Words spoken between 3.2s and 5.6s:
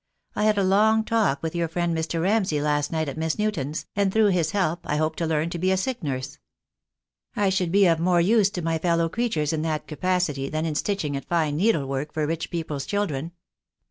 Newton's, and through his help I hope to learn to